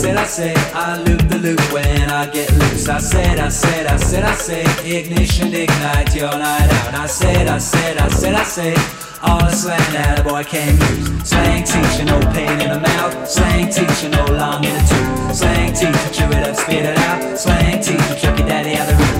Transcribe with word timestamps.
said, 0.00 0.16
I 0.16 0.24
said, 0.24 0.56
I 0.74 1.02
loop 1.02 1.20
the 1.28 1.36
loop 1.36 1.60
when 1.72 2.08
I 2.08 2.24
get 2.30 2.50
loose. 2.52 2.88
I 2.88 2.98
said, 2.98 3.38
I 3.38 3.50
said, 3.50 3.86
I 3.86 3.96
said, 3.96 4.24
I 4.24 4.34
said, 4.34 4.66
ignition, 4.86 5.52
ignite 5.52 6.14
your 6.14 6.30
night 6.30 6.70
out. 6.72 6.94
I 6.94 7.06
said, 7.06 7.48
I 7.48 7.58
said, 7.58 7.98
I 7.98 8.08
said, 8.08 8.34
I 8.34 8.42
said, 8.42 8.78
all 9.22 9.40
the 9.40 9.52
slang 9.52 9.92
that 9.92 10.20
a 10.20 10.22
boy 10.24 10.42
can 10.44 10.72
use. 10.72 11.28
Slang 11.28 11.64
teacher, 11.64 12.04
no 12.06 12.18
pain 12.32 12.60
in 12.64 12.70
the 12.70 12.80
mouth. 12.80 13.28
Slang 13.28 13.68
teacher, 13.68 14.08
no 14.08 14.24
long 14.40 14.64
in 14.64 14.72
the 14.72 14.84
tooth. 14.88 15.36
Slang 15.36 15.74
teacher, 15.74 16.10
chew 16.14 16.32
it 16.32 16.48
up, 16.48 16.56
spit 16.56 16.86
it 16.86 16.96
out. 16.96 17.38
Slang 17.38 17.82
teacher, 17.82 18.14
chuck 18.16 18.38
your 18.38 18.48
daddy 18.48 18.76
out 18.76 18.88
the 18.88 18.94
room. 18.96 19.19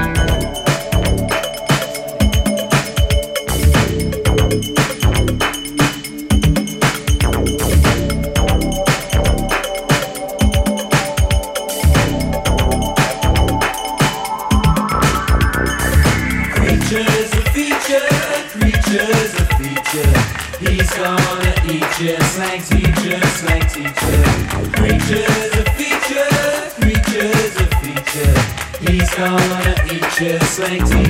Teacher, 30.67 31.03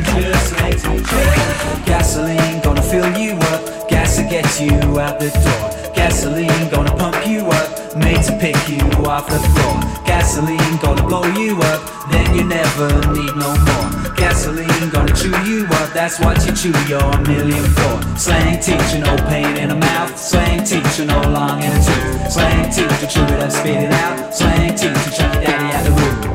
teacher. 0.78 1.84
Gasoline 1.86 2.62
gonna 2.62 2.82
fill 2.82 3.10
you 3.18 3.34
up, 3.34 3.90
gas 3.90 4.18
to 4.18 4.24
get 4.24 4.48
you 4.60 5.00
out 5.00 5.20
the 5.20 5.30
door. 5.30 5.94
Gasoline 5.96 6.70
gonna 6.70 6.96
pump 6.96 7.28
you 7.28 7.46
up, 7.46 7.96
made 7.98 8.24
to 8.24 8.38
pick 8.38 8.56
you 8.70 8.82
off 9.06 9.28
the 9.28 9.40
floor. 9.54 10.06
Gasoline 10.06 10.78
gonna 10.82 11.04
blow 11.04 11.26
you 11.36 11.58
up, 11.58 11.82
then 12.12 12.36
you 12.36 12.44
never 12.44 12.88
need 13.14 13.36
no 13.36 13.50
more. 13.68 14.16
Gasoline 14.16 14.90
gonna 14.90 15.14
chew 15.16 15.36
you 15.44 15.66
up, 15.66 15.92
that's 15.94 16.20
what 16.20 16.38
you 16.46 16.54
chew 16.54 16.76
your 16.88 17.12
million 17.22 17.64
for. 17.76 18.18
Slang 18.18 18.60
teacher, 18.60 19.00
no 19.00 19.16
pain 19.28 19.58
in 19.58 19.70
the 19.70 19.76
mouth. 19.76 20.18
Slang 20.18 20.64
teacher, 20.64 21.06
no 21.06 21.20
long 21.30 21.62
in 21.62 21.72
the 21.72 21.80
tooth. 21.80 22.32
Slang 22.32 22.72
teacher, 22.72 23.08
chew 23.08 23.24
it 23.24 23.42
up, 23.42 23.52
spit 23.52 23.84
it 23.84 23.92
out. 23.92 24.34
Slang 24.34 24.76
teacher, 24.76 24.94
chuck 25.12 25.34
your 25.36 25.44
daddy 25.44 25.76
out 25.76 25.84
the 25.84 25.92
room. 25.92 26.31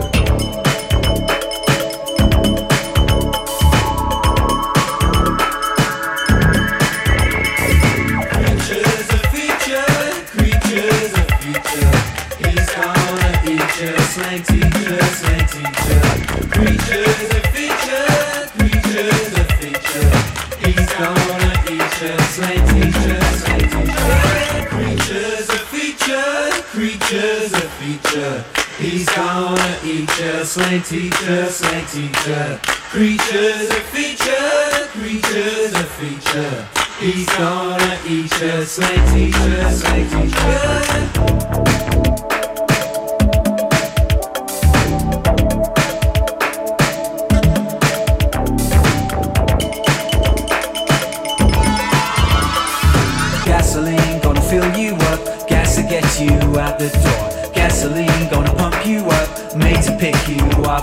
He's 28.78 29.08
gonna 29.08 29.78
eat 29.82 30.06
you, 30.18 30.44
slang 30.44 30.82
teacher, 30.82 31.46
slang 31.46 31.86
teacher. 31.86 32.60
Creatures 32.90 33.70
a 33.70 33.80
feature, 33.80 34.86
creatures 34.92 35.72
a 35.72 35.84
feature. 35.96 36.68
He's 37.00 37.26
gonna 37.38 37.98
eat 38.06 38.30
you, 38.38 38.64
slang 38.66 39.14
teacher, 39.14 39.70
slang 39.70 40.06
teacher. 40.10 42.35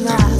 alive. 0.00 0.37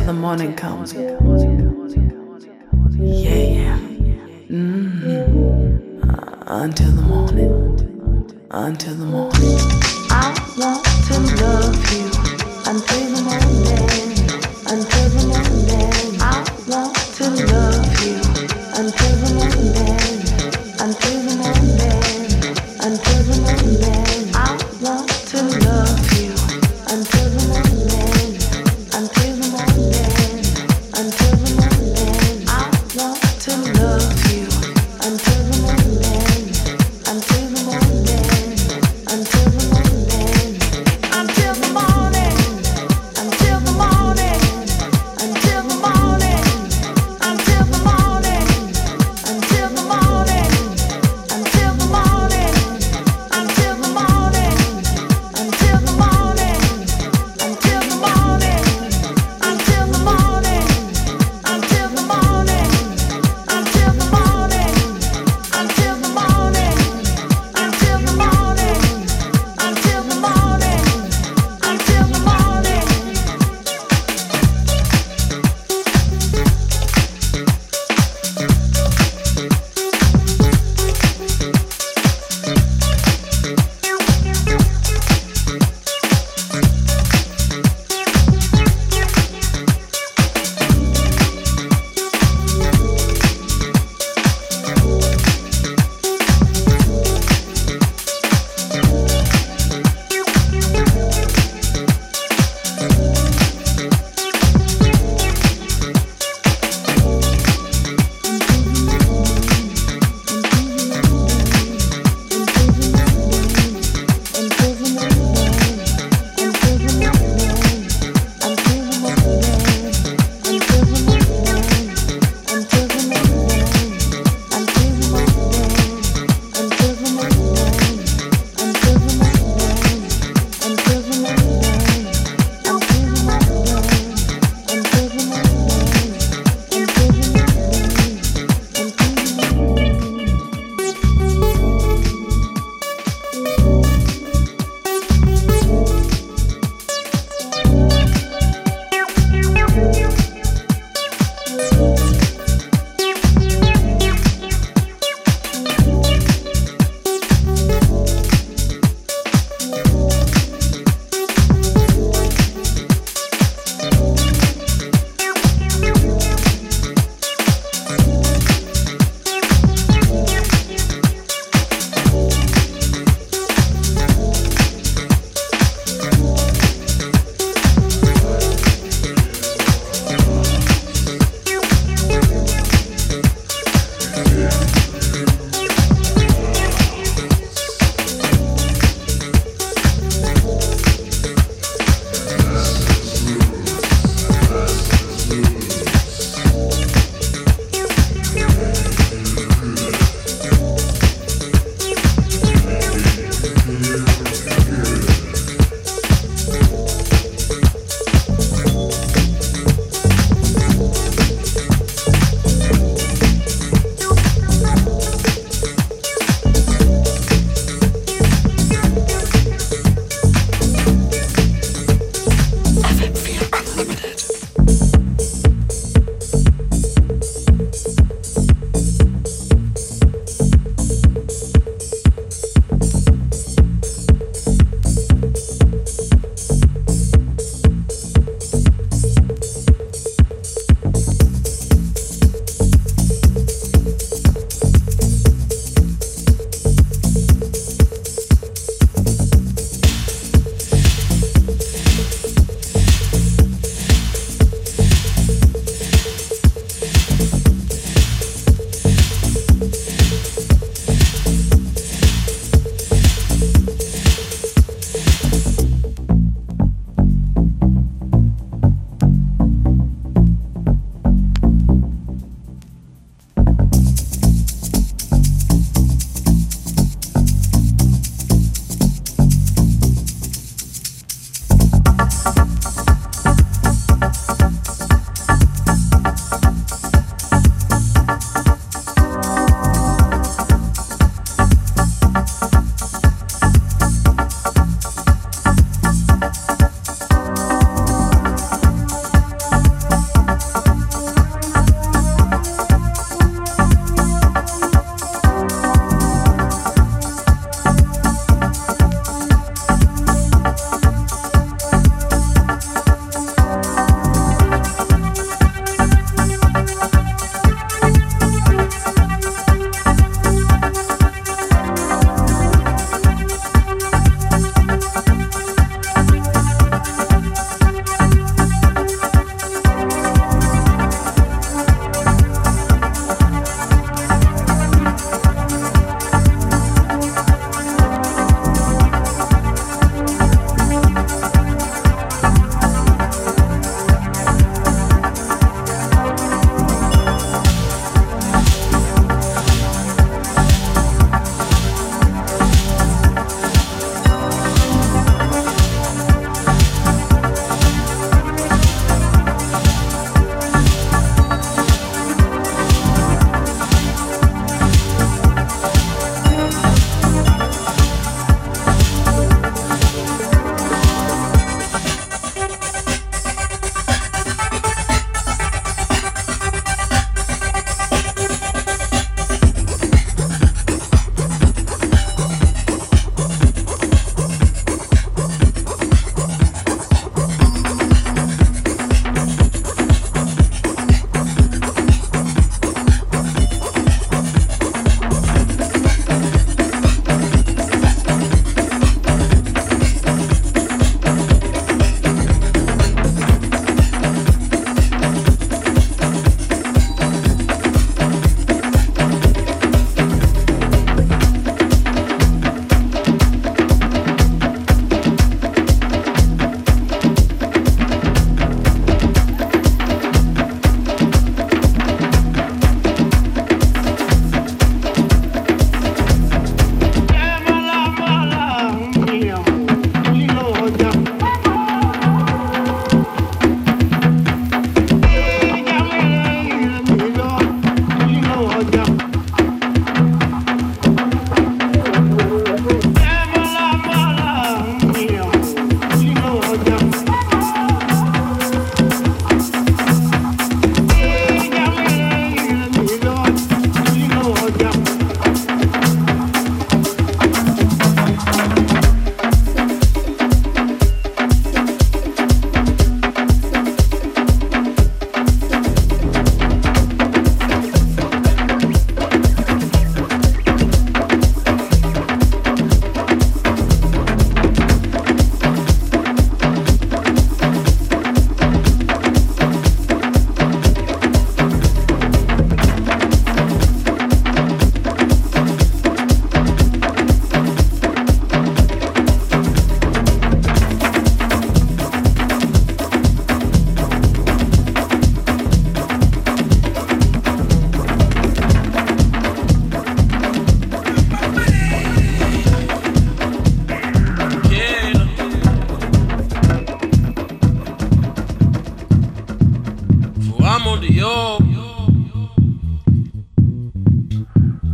till 0.00 0.14
the 0.14 0.20
morning 0.20 0.54
comes. 0.54 0.94
Yeah, 0.94 1.02
yeah. 3.00 3.78
Mm. 4.48 5.82
Until 6.46 6.90
the 6.92 7.02
morning. 7.02 7.52
Until 8.50 8.94
the 8.94 9.04
morning. 9.06 9.58
I 10.10 10.32
want 10.56 10.84
to 11.06 11.20
love 11.44 11.92
you. 11.92 11.99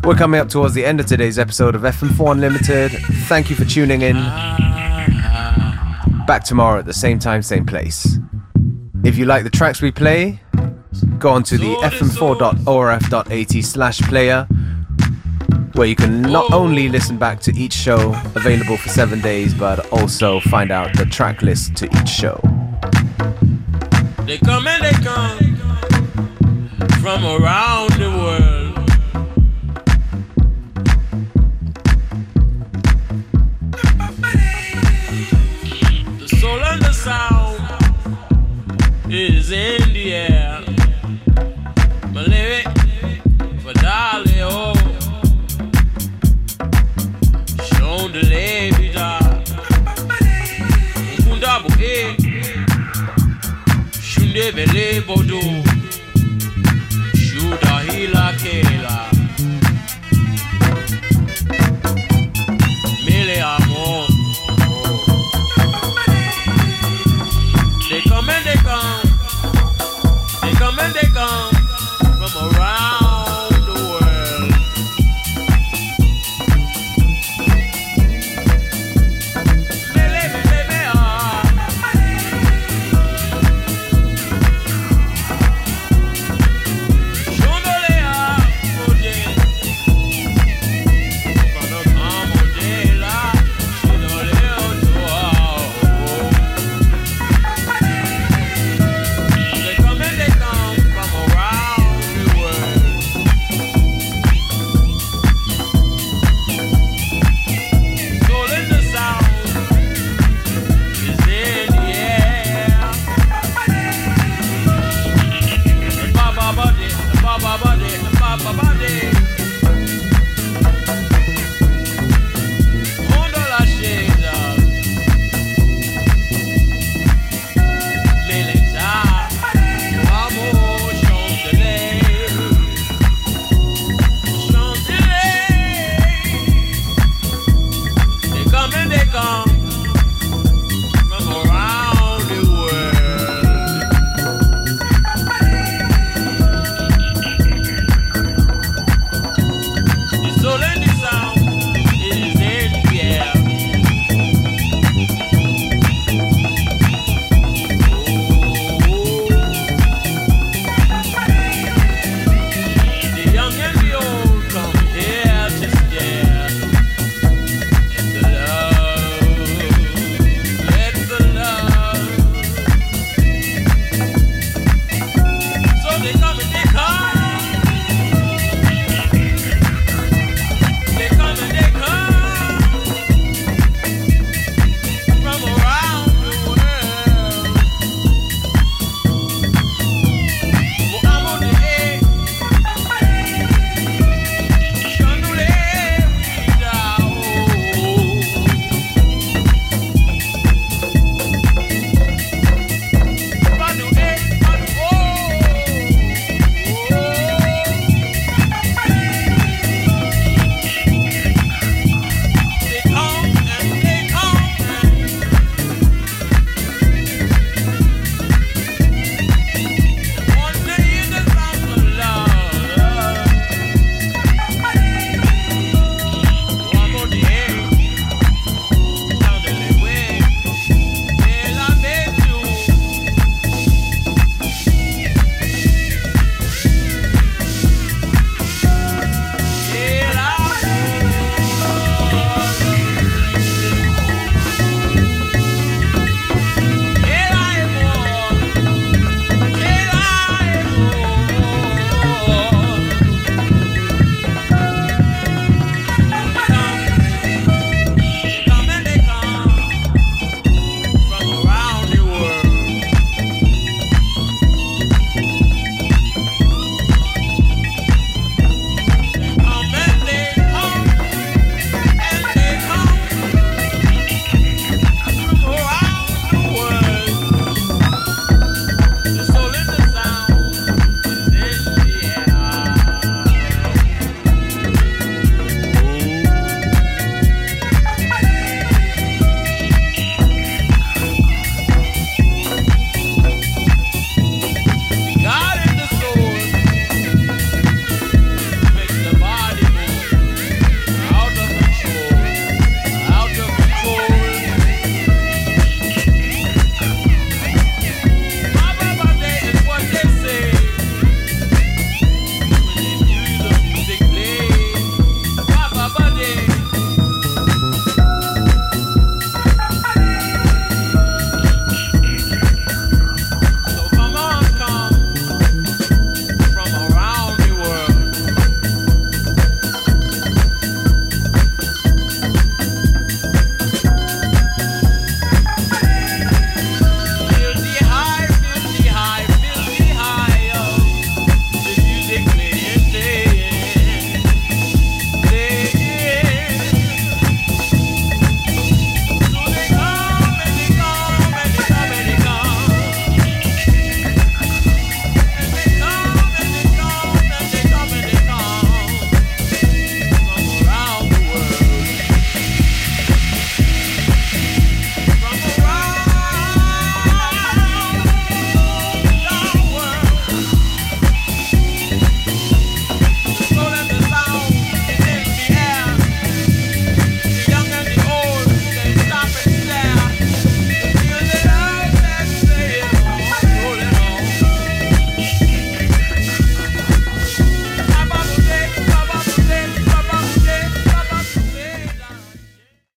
We're 0.07 0.15
coming 0.15 0.41
up 0.41 0.49
towards 0.49 0.73
the 0.73 0.87
end 0.87 1.01
of 1.01 1.07
today's 1.07 1.37
episode 1.37 1.75
of 1.75 1.83
FM4 1.83 2.31
Unlimited. 2.31 2.93
Thank 3.27 3.51
you 3.51 3.57
for 3.57 3.65
tuning 3.65 4.03
in. 4.03 4.15
Back 6.29 6.45
tomorrow 6.45 6.79
at 6.79 6.85
the 6.85 6.93
same 6.93 7.19
time, 7.19 7.43
same 7.43 7.67
place. 7.67 8.21
If 9.03 9.19
you 9.19 9.25
like 9.25 9.43
the 9.43 9.51
tracks 9.51 9.83
we 9.83 9.91
play, 9.91 10.41
go 11.19 11.31
on 11.31 11.43
to 11.43 11.59
the 11.59 11.75
fm4.orf.at 11.75 13.65
slash 13.65 14.01
player 14.03 14.45
where 15.73 15.89
you 15.89 15.97
can 15.97 16.23
not 16.23 16.53
only 16.53 16.89
listen 16.89 17.19
back 17.19 17.41
to 17.41 17.53
each 17.57 17.73
show 17.73 18.11
available 18.37 18.77
for 18.77 18.91
seven 18.91 19.21
days, 19.21 19.55
but 19.55 19.93
also 19.93 20.39
find 20.39 20.71
out 20.71 20.97
the 20.97 21.07
track 21.07 21.43
list 21.43 21.75
to 21.79 21.87
each 22.01 22.09
show. 22.09 22.41
They 24.25 24.39
come 24.39 24.69
and 24.69 24.85
they 24.85 24.93
come 25.03 25.57
from 27.01 27.25
around 27.25 27.91
the 27.95 28.09
world. 28.09 28.56
sound 37.07 37.61
is 39.09 39.53
in 39.53 39.93
the 39.93 40.13
air. 40.13 40.61
My 42.13 42.23
lyric 42.33 42.67
for 43.63 43.75
Dolly 43.75 44.41
oh. 44.43 44.73
O. 47.83 48.09
The 48.09 48.23
lady 48.35 48.89
bo 51.63 51.71
e. 51.81 52.17
Shunde 54.09 54.45
bele 54.57 55.01
bodo. 55.07 55.66